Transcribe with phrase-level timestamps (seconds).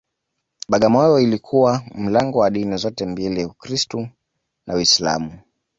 [0.69, 4.07] Bagamoyo ilikuwa mlango wa dini zote mbili Ukristu
[4.67, 5.39] na Uislamu